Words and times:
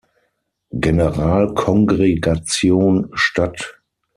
Generalkongregation 0.71 3.11
statt. 3.13 3.79